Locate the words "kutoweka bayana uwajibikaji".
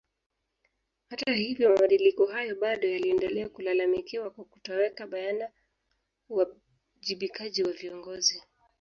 4.45-7.63